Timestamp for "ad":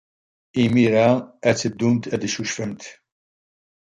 1.49-1.55, 2.13-2.21